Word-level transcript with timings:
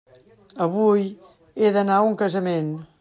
Avui 0.65 1.03
he 1.61 1.73
d'anar 1.77 1.99
a 1.99 2.09
un 2.09 2.17
casament. 2.23 2.75